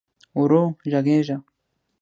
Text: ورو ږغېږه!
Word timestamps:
ورو 0.39 0.63
ږغېږه! 0.91 1.37